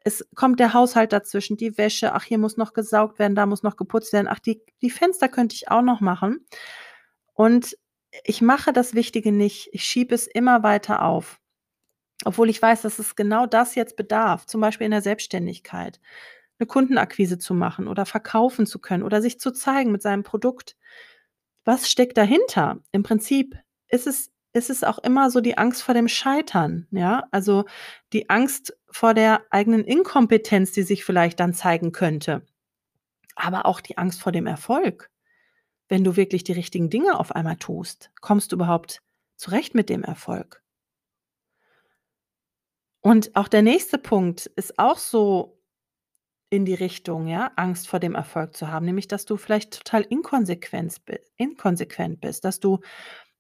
Es 0.08 0.24
kommt 0.36 0.60
der 0.60 0.74
Haushalt 0.74 1.12
dazwischen, 1.14 1.58
die 1.58 1.80
Wäsche, 1.80 2.14
ach, 2.14 2.24
hier 2.24 2.38
muss 2.38 2.58
noch 2.58 2.74
gesaugt 2.74 3.18
werden, 3.18 3.34
da 3.34 3.48
muss 3.48 3.64
noch 3.64 3.76
geputzt 3.76 4.14
werden, 4.14 4.28
ach, 4.30 4.38
die 4.40 4.62
die 4.84 4.92
Fenster 4.92 5.28
könnte 5.30 5.56
ich 5.56 5.72
auch 5.72 5.82
noch 5.82 6.00
machen. 6.00 6.46
Und 7.34 7.78
ich 8.26 8.42
mache 8.42 8.74
das 8.74 8.94
Wichtige 8.96 9.32
nicht. 9.32 9.70
Ich 9.74 9.84
schiebe 9.86 10.16
es 10.16 10.28
immer 10.28 10.64
weiter 10.64 11.04
auf. 11.04 11.40
Obwohl 12.26 12.50
ich 12.50 12.62
weiß, 12.62 12.84
dass 12.84 13.00
es 13.00 13.16
genau 13.16 13.48
das 13.48 13.76
jetzt 13.76 13.98
bedarf, 13.98 14.46
zum 14.48 14.62
Beispiel 14.62 14.86
in 14.86 14.92
der 14.92 15.02
Selbstständigkeit, 15.04 16.00
'ne 16.60 16.68
Kundenakquise 16.68 17.40
zu 17.40 17.54
machen 17.56 17.88
oder 17.90 18.06
verkaufen 18.08 18.68
zu 18.68 18.80
können 18.80 19.04
oder 19.04 19.22
sich 19.22 19.40
zu 19.40 19.52
zeigen 19.54 19.92
mit 19.94 20.02
seinem 20.04 20.24
Produkt. 20.24 20.78
Was 21.66 21.90
steckt 21.92 22.18
dahinter? 22.18 22.80
Im 22.94 23.04
Prinzip 23.04 23.58
ist 23.90 24.08
es 24.08 24.32
ist 24.56 24.70
es 24.70 24.84
auch 24.84 25.00
immer 25.00 25.30
so 25.30 25.42
die 25.42 25.58
Angst 25.58 25.84
vor 25.84 25.94
dem 25.94 26.08
Scheitern, 26.08 26.88
ja? 26.92 27.28
Also, 27.32 27.66
die 28.14 28.30
Angst 28.30 28.78
vor 28.90 29.14
der 29.14 29.42
eigenen 29.52 29.84
Inkompetenz, 29.84 30.72
die 30.72 30.84
sich 30.84 31.04
vielleicht 31.04 31.40
dann 31.40 31.54
zeigen 31.54 31.92
könnte, 31.92 32.44
aber 33.36 33.66
auch 33.66 33.82
die 33.82 33.98
Angst 33.98 34.22
vor 34.22 34.32
dem 34.32 34.48
Erfolg. 34.48 35.12
Wenn 35.90 36.04
du 36.04 36.16
wirklich 36.16 36.44
die 36.44 36.54
richtigen 36.54 36.90
Dinge 36.90 37.20
auf 37.20 37.34
einmal 37.36 37.58
tust, 37.58 38.12
kommst 38.22 38.52
du 38.52 38.56
überhaupt 38.56 39.02
zurecht 39.36 39.76
mit 39.76 39.90
dem 39.90 40.04
Erfolg? 40.04 40.64
Und 43.02 43.36
auch 43.36 43.48
der 43.48 43.62
nächste 43.62 43.98
Punkt 44.00 44.48
ist 44.56 44.80
auch 44.80 44.98
so 44.98 45.60
in 46.50 46.66
die 46.66 46.74
Richtung, 46.74 47.28
ja, 47.28 47.52
Angst 47.56 47.88
vor 47.88 48.00
dem 48.00 48.16
Erfolg 48.16 48.56
zu 48.56 48.72
haben, 48.72 48.86
nämlich 48.86 49.08
dass 49.08 49.26
du 49.26 49.38
vielleicht 49.38 49.78
total 49.78 50.04
inkonsequenz 50.04 51.00
bi 51.00 51.20
inkonsequent 51.38 52.22
bist, 52.22 52.46
dass 52.46 52.60
du 52.60 52.80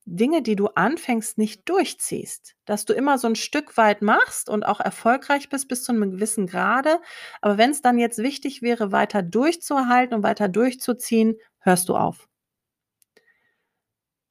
Dinge, 0.08 0.42
die 0.44 0.56
du 0.56 0.68
anfängst, 0.68 1.38
nicht 1.40 1.68
durchziehst, 1.68 2.56
dass 2.66 2.86
du 2.86 2.94
immer 2.94 3.18
so 3.18 3.28
'n 3.28 3.36
Stück 3.36 3.76
weit 3.78 4.02
machst 4.04 4.50
und 4.50 4.64
auch 4.66 4.80
erfolgreich 4.80 5.50
bist 5.50 5.68
bis 5.68 5.84
zu 5.84 5.94
'nem 5.94 6.12
gewissen 6.12 6.46
Grade, 6.48 7.00
aber 7.42 7.58
wenn's 7.58 7.82
dann 7.82 7.98
jetzt 7.98 8.20
wichtig 8.20 8.62
wäre, 8.62 8.92
weiter 8.92 9.24
durchzuhalten 9.24 10.16
und 10.18 10.24
weiter 10.24 10.48
durchzuziehen, 10.50 11.38
hörst 11.60 11.90
du 11.90 11.96
auf. 11.98 12.28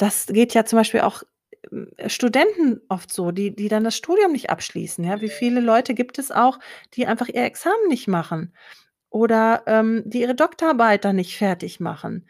Das 0.01 0.27
geht 0.27 0.55
ja 0.55 0.65
zum 0.65 0.79
Beispiel 0.79 1.01
auch, 1.01 1.23
hm, 1.71 1.89
Studenten 2.07 2.81
oft 2.89 3.13
so, 3.13 3.31
die 3.31 3.55
die 3.55 3.69
dann 3.69 3.85
das 3.85 3.97
Studium 3.97 4.33
nicht 4.33 4.51
abschließen, 4.51 5.05
ja? 5.05 5.21
Wie 5.21 5.29
viele 5.31 5.61
Leute 5.61 5.95
gibt 5.95 6.19
es 6.19 6.31
auch, 6.31 6.59
die 6.95 7.07
einfach 7.07 7.29
ihr 7.29 7.45
Examen 7.45 7.89
nicht 7.89 8.09
machen 8.09 8.55
oder, 9.11 9.65
ähm, 9.67 10.03
die 10.07 10.23
ihre 10.23 10.35
Doktorarbeit 10.37 11.05
dann 11.05 11.17
nicht 11.17 11.37
fertig 11.39 11.81
machen? 11.81 12.29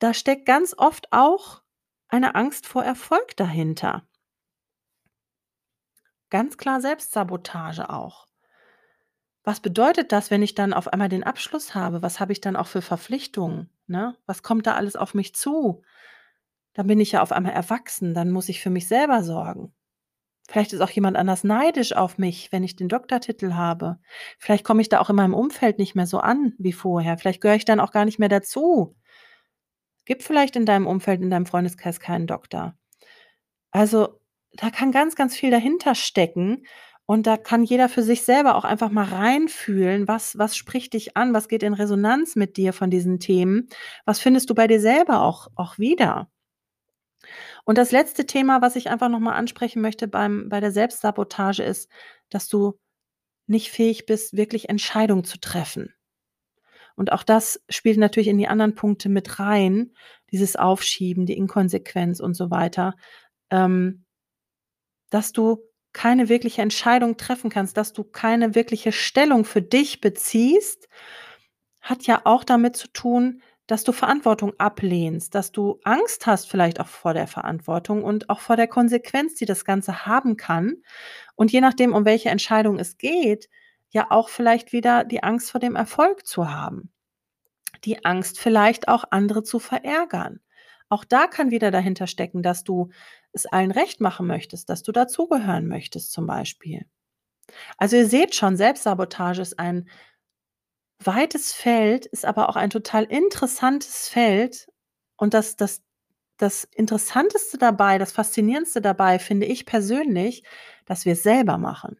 Da 0.00 0.14
steckt 0.14 0.46
ganz 0.46 0.74
oft 0.78 1.08
auch 1.12 1.62
eine 2.08 2.34
Angst 2.34 2.66
vor 2.66 2.84
Erfolg 2.84 3.36
dahinter. 3.36 4.06
Ganz 6.30 6.56
klar 6.56 6.80
Selbstsabotage 6.80 7.88
auch. 7.90 8.26
Was 9.44 9.60
bedeutet 9.60 10.12
das, 10.12 10.30
wenn 10.30 10.42
ich 10.42 10.54
dann 10.54 10.74
auf 10.74 10.88
einmal 10.92 11.08
den 11.08 11.24
Abschluss 11.24 11.74
habe? 11.74 12.02
Was 12.02 12.20
habe 12.20 12.32
ich 12.32 12.40
dann 12.40 12.56
auch 12.56 12.66
für 12.66 12.82
Verpflichtungen, 12.82 13.70
ne? 13.86 14.14
Was 14.26 14.42
kommt 14.42 14.66
da 14.66 14.74
alles 14.74 14.94
auf 14.96 15.14
mich 15.14 15.34
zu? 15.34 15.82
Dann 16.74 16.86
bin 16.86 17.00
ich 17.00 17.12
ja 17.12 17.22
auf 17.22 17.32
einmal 17.32 17.52
erwachsen, 17.52 18.14
dann 18.14 18.30
muss 18.30 18.48
ich 18.48 18.60
für 18.60 18.70
mich 18.70 18.88
selber 18.88 19.22
sorgen. 19.22 19.72
Vielleicht 20.48 20.72
ist 20.72 20.80
auch 20.80 20.90
jemand 20.90 21.16
anders 21.16 21.44
neidisch 21.44 21.92
auf 21.94 22.16
mich, 22.16 22.52
wenn 22.52 22.64
ich 22.64 22.76
den 22.76 22.88
Doktortitel 22.88 23.52
habe. 23.54 23.98
Vielleicht 24.38 24.64
komme 24.64 24.80
ich 24.80 24.88
da 24.88 25.00
auch 25.00 25.10
in 25.10 25.16
meinem 25.16 25.34
Umfeld 25.34 25.78
nicht 25.78 25.94
mehr 25.94 26.06
so 26.06 26.20
an 26.20 26.54
wie 26.58 26.72
vorher. 26.72 27.18
Vielleicht 27.18 27.42
gehöre 27.42 27.56
ich 27.56 27.66
dann 27.66 27.80
auch 27.80 27.92
gar 27.92 28.06
nicht 28.06 28.18
mehr 28.18 28.30
dazu. 28.30 28.96
Gibt 30.08 30.22
vielleicht 30.22 30.56
in 30.56 30.64
deinem 30.64 30.86
Umfeld, 30.86 31.20
in 31.20 31.28
deinem 31.28 31.44
Freundeskreis 31.44 32.00
keinen 32.00 32.26
Doktor. 32.26 32.74
Also, 33.72 34.20
da 34.54 34.70
kann 34.70 34.90
ganz, 34.90 35.16
ganz 35.16 35.36
viel 35.36 35.50
dahinter 35.50 35.94
stecken 35.94 36.64
und 37.04 37.26
da 37.26 37.36
kann 37.36 37.62
jeder 37.62 37.90
für 37.90 38.02
sich 38.02 38.22
selber 38.22 38.54
auch 38.56 38.64
einfach 38.64 38.90
mal 38.90 39.04
reinfühlen, 39.04 40.08
was 40.08 40.38
was 40.38 40.56
spricht 40.56 40.94
dich 40.94 41.14
an, 41.18 41.34
was 41.34 41.48
geht 41.48 41.62
in 41.62 41.74
Resonanz 41.74 42.36
mit 42.36 42.56
dir 42.56 42.72
von 42.72 42.88
diesen 42.90 43.20
Themen? 43.20 43.68
Was 44.06 44.18
findest 44.18 44.48
du 44.48 44.54
bei 44.54 44.66
dir 44.66 44.80
selber 44.80 45.20
auch 45.20 45.48
auch 45.56 45.78
wieder? 45.78 46.30
Und 47.66 47.76
das 47.76 47.92
letzte 47.92 48.24
Thema, 48.26 48.62
was 48.62 48.76
ich 48.76 48.88
einfach 48.88 49.10
noch 49.10 49.20
mal 49.20 49.34
ansprechen 49.34 49.82
möchte 49.82 50.08
beim 50.08 50.48
bei 50.48 50.60
der 50.60 50.72
Selbstsabotage 50.72 51.62
ist, 51.62 51.90
dass 52.30 52.48
du 52.48 52.78
nicht 53.46 53.70
fähig 53.70 54.06
bist, 54.06 54.36
wirklich 54.36 54.70
Entscheidungen 54.70 55.24
zu 55.24 55.38
treffen. 55.38 55.92
Und 56.98 57.12
auch 57.12 57.22
das 57.22 57.62
spielt 57.68 57.98
natürlich 57.98 58.28
in 58.28 58.38
die 58.38 58.48
anderen 58.48 58.74
Punkte 58.74 59.08
mit 59.08 59.38
rein, 59.38 59.92
dieses 60.30 60.56
Aufschieben, 60.56 61.26
die 61.26 61.36
Inkonsequenz 61.36 62.20
und 62.20 62.34
so 62.34 62.50
weiter. 62.50 62.94
Ähm 63.50 64.04
dass 65.10 65.32
du 65.32 65.58
keine 65.92 66.28
wirkliche 66.28 66.62
Entscheidung 66.62 67.16
treffen 67.16 67.50
kannst, 67.50 67.76
dass 67.76 67.92
du 67.92 68.04
keine 68.04 68.54
wirkliche 68.54 68.92
Stellung 68.92 69.44
für 69.44 69.62
dich 69.62 70.00
beziehst, 70.00 70.88
hat 71.80 72.06
ja 72.06 72.20
auch 72.24 72.44
damit 72.44 72.76
zu 72.76 72.88
tun, 72.88 73.42
dass 73.66 73.84
du 73.84 73.92
Verantwortung 73.92 74.54
ablehnst, 74.58 75.34
dass 75.34 75.52
du 75.52 75.78
Angst 75.84 76.26
hast 76.26 76.48
vielleicht 76.48 76.80
auch 76.80 76.86
vor 76.86 77.14
der 77.14 77.26
Verantwortung 77.26 78.02
und 78.02 78.30
auch 78.30 78.40
vor 78.40 78.56
der 78.56 78.68
Konsequenz, 78.68 79.34
die 79.34 79.44
das 79.44 79.64
Ganze 79.64 80.06
haben 80.06 80.36
kann. 80.36 80.76
Und 81.34 81.52
je 81.52 81.60
nachdem, 81.60 81.94
um 81.94 82.04
welche 82.04 82.30
Entscheidung 82.30 82.78
es 82.78 82.96
geht, 82.96 83.48
ja 83.90 84.10
auch 84.10 84.28
vielleicht 84.28 84.72
wieder 84.72 85.04
die 85.04 85.22
Angst 85.22 85.50
vor 85.50 85.60
dem 85.60 85.76
Erfolg 85.76 86.26
zu 86.26 86.50
haben. 86.50 86.92
Die 87.84 88.04
Angst, 88.04 88.38
vielleicht 88.38 88.88
auch 88.88 89.04
andere 89.10 89.42
zu 89.42 89.58
verärgern. 89.58 90.40
Auch 90.88 91.04
da 91.04 91.26
kann 91.26 91.50
wieder 91.50 91.70
dahinter 91.70 92.06
stecken, 92.06 92.42
dass 92.42 92.64
du 92.64 92.90
es 93.32 93.46
allen 93.46 93.70
recht 93.70 94.00
machen 94.00 94.26
möchtest, 94.26 94.68
dass 94.70 94.82
du 94.82 94.92
dazugehören 94.92 95.68
möchtest 95.68 96.12
zum 96.12 96.26
Beispiel. 96.26 96.86
Also, 97.78 97.96
ihr 97.96 98.06
seht 98.08 98.34
schon, 98.34 98.56
Selbstsabotage 98.56 99.42
ist 99.42 99.58
ein 99.58 99.88
weites 101.02 101.52
Feld, 101.52 102.06
ist 102.06 102.24
aber 102.24 102.48
auch 102.48 102.56
ein 102.56 102.70
total 102.70 103.04
interessantes 103.04 104.08
Feld 104.08 104.68
und 105.16 105.34
das 105.34 105.56
das 105.56 105.82
das 106.38 106.64
Interessanteste 106.64 107.58
dabei, 107.58 107.98
das 107.98 108.12
Faszinierendste 108.12 108.80
dabei 108.80 109.18
finde 109.18 109.46
ich 109.46 109.66
persönlich, 109.66 110.44
dass 110.86 111.04
wir's 111.04 111.24
selber 111.24 111.58
machen. 111.58 111.98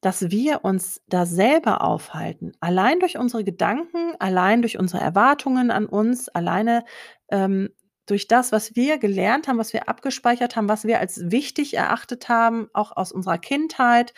Dass 0.00 0.30
wir 0.30 0.64
uns 0.64 1.02
da 1.08 1.26
selber 1.26 1.82
aufhalten, 1.82 2.52
allein 2.60 3.00
durch 3.00 3.18
unsere 3.18 3.44
Gedanken, 3.44 4.14
allein 4.18 4.62
durch 4.62 4.78
unsere 4.78 5.02
Erwartungen 5.02 5.70
an 5.70 5.86
uns, 5.86 6.28
alleine 6.28 6.84
ähm, 7.30 7.70
durch 8.06 8.26
das, 8.26 8.50
was 8.50 8.74
wir 8.74 8.98
gelernt 8.98 9.46
haben, 9.46 9.58
was 9.58 9.72
wir 9.72 9.88
abgespeichert 9.88 10.56
haben, 10.56 10.68
was 10.68 10.84
wir 10.84 10.98
als 10.98 11.30
wichtig 11.30 11.74
erachtet 11.74 12.28
haben, 12.28 12.68
auch 12.72 12.96
aus 12.96 13.12
unserer 13.12 13.38
Kindheit, 13.38 14.14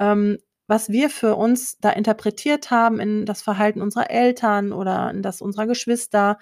ähm, 0.00 0.38
was 0.66 0.88
wir 0.88 1.10
für 1.10 1.36
uns 1.36 1.78
da 1.78 1.90
interpretiert 1.90 2.70
haben 2.70 3.00
in 3.00 3.26
das 3.26 3.42
Verhalten 3.42 3.82
unserer 3.82 4.10
Eltern 4.10 4.72
oder 4.72 5.10
in 5.10 5.22
das 5.22 5.42
unserer 5.42 5.66
Geschwister. 5.66 6.38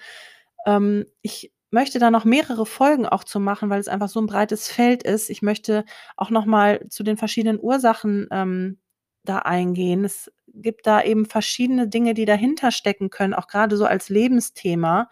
Ähm, 0.65 1.05
ich 1.21 1.51
möchte 1.71 1.99
da 1.99 2.11
noch 2.11 2.23
mehrere 2.23 2.65
Folgen 2.65 3.05
auch 3.05 3.23
zu 3.23 3.39
machen, 3.39 3.69
weil 3.69 3.81
es 3.81 3.87
einfach 3.87 4.07
so 4.07 4.21
ein 4.21 4.27
breites 4.27 4.69
Feld 4.69 5.03
ist. 5.03 5.29
Ich 5.29 5.41
möchte 5.41 5.83
auch 6.15 6.29
noch 6.29 6.45
mal 6.45 6.87
zu 6.89 7.03
den 7.03 7.17
verschiedenen 7.17 7.59
Ursachen 7.59 8.27
ähm, 8.31 8.77
da 9.25 9.39
eingehen. 9.39 10.05
Es 10.05 10.31
gibt 10.47 10.85
da 10.87 11.01
eben 11.01 11.25
verschiedene 11.25 11.87
Dinge, 11.87 12.13
die 12.13 12.25
dahinter 12.25 12.71
stecken 12.71 13.09
können, 13.09 13.33
auch 13.33 13.47
gerade 13.47 13.77
so 13.77 13.85
als 13.85 14.09
Lebensthema. 14.09 15.09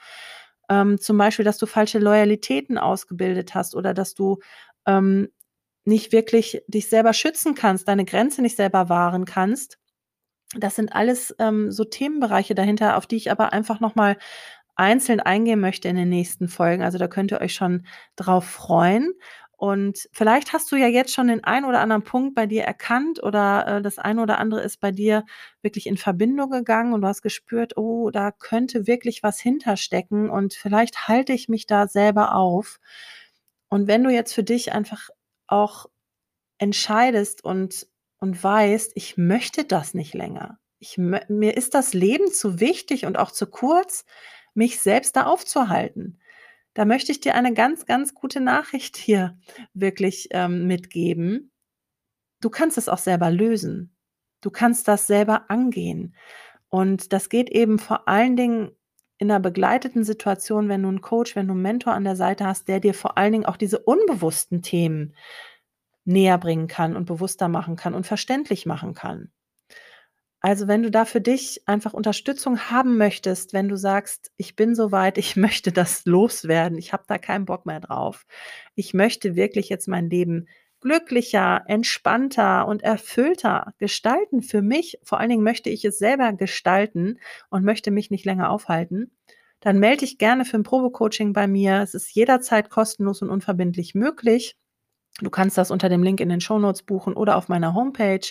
Ähm, 0.70 1.00
zum 1.00 1.18
Beispiel, 1.18 1.46
dass 1.46 1.58
du 1.58 1.65
falsche 1.65 2.00
Loyalitäten 2.00 2.77
ausgebildet 2.77 3.56
hast 3.56 3.75
oder 3.75 3.94
dass 3.94 4.13
du 4.13 4.39
ähm, 4.86 5.30
nicht 5.86 6.12
wirklich 6.12 6.62
dich 6.68 6.88
selber 6.89 7.13
schützen 7.13 7.56
kannst, 7.56 7.88
deine 7.88 8.06
Grenze 8.06 8.41
nicht 8.41 8.56
selber 8.56 8.89
wahren 8.89 9.25
kannst. 9.25 9.77
Das 10.58 10.75
sind 10.75 10.94
alles 10.94 11.36
ähm, 11.39 11.72
so 11.72 11.86
Themenbereiche 11.86 12.56
dahinter, 12.56 12.98
auf 12.98 13.08
die 13.08 13.15
ich 13.15 13.32
aber 13.32 13.53
einfach 13.53 13.80
nochmal 13.80 14.18
einzeln 14.75 15.20
eingehen 15.20 15.60
möchte 15.60 15.88
in 15.88 15.96
den 15.96 16.10
nächsten 16.10 16.48
Folgen. 16.48 16.84
Also 16.84 16.98
da 16.98 17.08
könnt 17.08 17.32
ihr 17.32 17.41
euch 17.41 17.53
schon 17.53 17.86
drauf 18.15 18.46
freuen. 18.46 19.13
Und 19.62 20.10
vielleicht 20.12 20.53
hast 20.53 20.72
du 20.72 20.75
ja 20.75 20.88
jetzt 20.88 21.13
schon 21.13 21.27
den 21.27 21.44
einen 21.44 21.68
oder 21.68 21.82
anderen 21.82 22.03
Punkt 22.03 22.34
bei 22.34 22.48
dir 22.48 22.63
erkannt 22.63 23.22
oder 23.22 23.68
äh, 23.68 23.82
das 23.84 24.00
eine 24.00 24.24
oder 24.24 24.39
andere 24.39 24.63
ist 24.63 24.80
bei 24.80 24.89
dir 24.89 25.24
wirklich 25.62 25.86
in 25.86 25.98
Verbindung 25.98 26.50
gegangen 26.50 26.94
und 26.94 27.01
du 27.01 27.08
hast 27.08 27.22
gespürt, 27.22 27.77
oh, 27.77 28.10
da 28.10 28.32
könnte 28.32 28.88
wirklich 28.88 29.22
was 29.22 29.39
hinterstecken 29.39 30.32
und 30.32 30.56
vielleicht 30.56 31.08
halte 31.08 31.34
ich 31.34 31.48
mich 31.48 31.68
da 31.68 31.88
selber 31.88 32.34
auf. 32.34 32.80
Und 33.70 33.88
wenn 33.88 34.03
du 34.03 34.10
jetzt 34.10 34.34
für 34.34 34.41
dich 34.41 34.74
einfach 34.74 35.12
auch 35.46 35.86
entscheidest 36.58 37.44
und, 37.44 37.86
und 38.18 38.44
weißt, 38.44 38.94
ich 38.96 39.15
möchte 39.18 39.63
das 39.63 39.94
nicht 39.94 40.15
länger. 40.15 40.58
Ich, 40.80 40.98
mir 40.98 41.56
ist 41.56 41.75
das 41.75 41.94
Leben 41.94 42.32
zu 42.32 42.60
wichtig 42.60 43.06
und 43.06 43.20
auch 43.20 43.30
zu 43.30 43.46
kurz, 43.46 44.06
mich 44.56 44.80
selbst 44.80 45.15
da 45.18 45.27
aufzuhalten. 45.27 46.20
Da 46.74 46.86
möchte 46.86 47.12
ich 47.12 47.20
dir 47.20 47.36
eine 47.36 47.54
ganz, 47.54 47.86
ganz 47.86 48.13
gute 48.13 48.40
Nachricht 48.40 48.98
hier 48.98 49.38
wirklich 49.74 50.30
ähm, 50.32 50.68
mitgeben. 50.68 51.51
Du 52.40 52.50
kannst 52.50 52.78
es 52.78 52.90
auch 52.90 52.98
selber 52.98 53.30
lösen. 53.30 53.96
Du 54.42 54.50
kannst 54.50 54.88
das 54.88 55.08
selber 55.08 55.50
angehen. 55.50 56.16
Und 56.70 57.13
das 57.13 57.30
geht 57.30 57.50
eben 57.50 57.80
vor 57.80 58.08
allen 58.08 58.36
Dingen 58.36 58.72
in 59.18 59.30
einer 59.30 59.40
begleiteten 59.40 60.04
Situation, 60.04 60.68
wenn 60.70 60.82
du 60.82 60.90
einen 60.90 61.01
Coach, 61.01 61.36
wenn 61.36 61.48
du 61.48 61.54
einen 61.54 61.62
Mentor 61.62 61.94
an 61.94 62.06
der 62.06 62.16
Seite 62.16 62.46
hast, 62.46 62.68
der 62.68 62.80
dir 62.80 62.94
vor 62.94 63.18
allen 63.18 63.34
Dingen 63.34 63.46
auch 63.46 63.58
diese 63.58 63.80
unbewussten 63.80 64.62
Themen 64.63 65.16
näher 66.06 66.38
bringen 66.38 66.68
kann 66.68 66.96
und 66.96 67.06
bewusster 67.06 67.48
machen 67.48 67.75
kann 67.75 67.94
und 67.94 68.08
verständlich 68.08 68.66
machen 68.66 68.96
kann. 68.96 69.32
Also 70.42 70.68
wenn 70.68 70.82
du 70.82 70.90
da 70.90 71.06
für 71.06 71.22
dich 71.22 71.62
einfach 71.68 71.94
Unterstützung 71.94 72.60
haben 72.72 72.98
möchtest, 72.98 73.54
wenn 73.54 73.70
du 73.70 73.78
sagst, 73.78 74.32
ich 74.38 74.56
bin 74.56 74.74
soweit, 74.76 75.18
ich 75.18 75.36
möchte 75.38 75.72
das 75.72 76.06
loswerden, 76.06 76.78
ich 76.78 76.94
habe 76.94 77.04
da 77.08 77.18
keinen 77.18 77.46
Bock 77.46 77.66
mehr 77.66 77.80
drauf. 77.80 78.26
Ich 78.76 78.94
möchte 78.94 79.36
wirklich 79.36 79.70
jetzt 79.70 79.88
mein 79.88 80.10
Leben 80.10 80.48
glücklicher, 80.82 81.62
entspannter 81.68 82.68
und 82.68 82.82
erfüllter 82.82 83.74
gestalten 83.77 84.42
für 84.42 84.64
mich. 84.64 85.00
Vor 85.04 85.20
allen 85.20 85.30
Dingen 85.30 85.44
möchte 85.44 85.70
ich 85.70 85.86
es 85.86 86.00
selber 86.00 86.34
gestalten 86.34 87.20
und 87.50 87.64
möchte 87.64 87.92
mich 87.92 88.10
nicht 88.10 88.25
länger 88.25 88.50
aufhalten. 88.50 89.12
Dann 89.60 89.77
melde 89.80 90.00
dich 90.00 90.18
gerne 90.18 90.44
für 90.44 90.58
ein 90.58 90.64
Probecoaching 90.64 91.34
bei 91.34 91.46
mir. 91.48 91.82
Es 91.84 91.94
ist 91.94 92.12
jederzeit 92.16 92.72
kostenlos 92.72 93.22
und 93.22 93.30
unverbindlich 93.30 93.94
möglich. 93.94 94.56
Du 95.20 95.30
kannst 95.30 95.58
das 95.58 95.72
unter 95.72 95.90
dem 95.90 96.04
Link 96.04 96.20
in 96.20 96.30
den 96.30 96.42
Shownotes 96.42 96.84
buchen 96.84 97.14
oder 97.14 97.36
auf 97.36 97.50
meiner 97.50 97.74
Homepage 97.74 98.26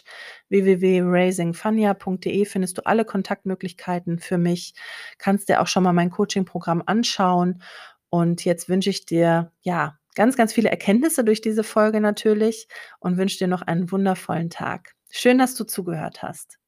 www.raisingfania.de 0.49 2.45
findest 2.47 2.79
du 2.79 2.87
alle 2.87 3.05
Kontaktmöglichkeiten 3.05 4.19
für 4.19 4.39
mich. 4.39 4.75
Kannst 5.19 5.49
dir 5.49 5.61
auch 5.61 5.67
schon 5.67 5.83
mal 5.85 5.93
mein 5.93 6.11
Coaching-Programm 6.11 6.83
anschauen. 6.87 7.63
Und 8.09 8.45
jetzt 8.45 8.69
wünsche 8.69 8.91
ich 8.91 9.05
dir, 9.07 9.53
ja, 9.63 9.99
ganz, 10.15 10.37
ganz 10.37 10.53
viele 10.53 10.71
Erkenntnisse 10.71 11.25
durch 11.25 11.41
diese 11.41 11.65
Folge 11.65 12.01
natürlich 12.01 12.67
und 12.99 13.17
wünsche 13.17 13.39
dir 13.39 13.49
noch 13.49 13.63
einen 13.63 13.91
wundervollen 13.93 14.51
Tag. 14.51 14.95
Schön, 15.11 15.39
dass 15.39 15.55
du 15.55 15.65
zugehört 15.65 16.23
hast. 16.23 16.60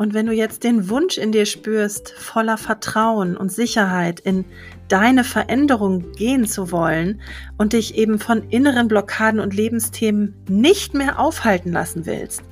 Und 0.00 0.14
wenn 0.14 0.24
du 0.24 0.32
jetzt 0.32 0.64
den 0.64 0.88
Wunsch 0.88 1.18
in 1.18 1.30
dir 1.30 1.44
spürst, 1.44 2.14
voller 2.16 2.56
Vertrauen 2.56 3.36
und 3.36 3.52
Sicherheit 3.52 4.18
in 4.18 4.46
deine 4.88 5.24
Veränderung 5.24 6.12
gehen 6.12 6.46
zu 6.46 6.72
wollen 6.72 7.20
und 7.58 7.74
dich 7.74 7.98
eben 7.98 8.18
von 8.18 8.48
inneren 8.48 8.88
Blockaden 8.88 9.40
und 9.40 9.54
Lebensthemen 9.54 10.34
nicht 10.48 10.94
mehr 10.94 11.18
aufhalten 11.18 11.70
lassen 11.70 12.06
willst, 12.06 12.42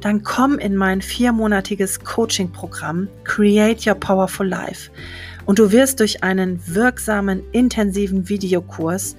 dann 0.00 0.24
komm 0.24 0.58
in 0.58 0.74
mein 0.74 1.00
viermonatiges 1.00 2.00
Coaching-Programm 2.00 3.06
Create 3.22 3.86
Your 3.86 3.94
Powerful 3.94 4.48
Life. 4.48 4.90
Und 5.44 5.60
du 5.60 5.70
wirst 5.70 6.00
durch 6.00 6.24
einen 6.24 6.60
wirksamen, 6.66 7.44
intensiven 7.52 8.28
Videokurs 8.28 9.14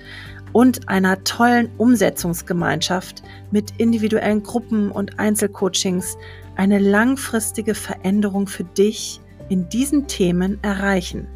und 0.54 0.90
einer 0.90 1.24
tollen 1.24 1.70
Umsetzungsgemeinschaft 1.78 3.24
mit 3.52 3.74
individuellen 3.78 4.44
Gruppen 4.44 4.92
und 4.92 5.20
Einzelcoachings 5.20 6.18
eine 6.56 6.80
langfristige 6.80 7.76
Veränderung 7.76 8.48
für 8.48 8.64
dich 8.64 9.22
in 9.50 9.70
diesen 9.70 10.08
Themen 10.08 10.60
erreichen. 10.64 11.28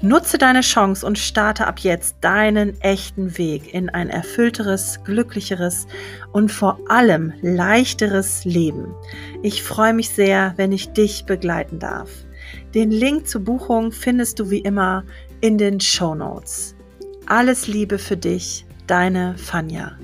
Nutze 0.00 0.38
deine 0.38 0.60
Chance 0.60 1.04
und 1.04 1.18
starte 1.18 1.66
ab 1.66 1.80
jetzt 1.80 2.18
deinen 2.20 2.80
echten 2.80 3.36
Weg 3.36 3.74
in 3.74 3.90
ein 3.90 4.10
erfüllteres, 4.10 5.00
glücklicheres 5.02 5.88
und 6.32 6.52
vor 6.52 6.78
allem 6.88 7.32
leichteres 7.42 8.44
Leben. 8.44 8.94
Ich 9.42 9.64
freue 9.64 9.94
mich 9.94 10.10
sehr, 10.10 10.54
wenn 10.56 10.70
ich 10.70 10.92
dich 10.92 11.24
begleiten 11.24 11.80
darf. 11.80 12.10
Den 12.74 12.92
Link 12.92 13.26
zur 13.26 13.42
Buchung 13.42 13.90
findest 13.90 14.38
du 14.38 14.50
wie 14.50 14.60
immer 14.60 15.04
in 15.40 15.58
den 15.58 15.80
Show 15.80 16.14
Notes. 16.14 16.76
Alles 17.30 17.66
Liebe 17.66 17.98
für 17.98 18.16
dich, 18.16 18.64
deine 18.86 19.36
Fanja. 19.36 19.98